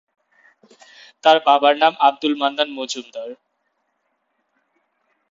[1.23, 3.29] তার বাবার নাম আবদুল মান্নান মজুমদার।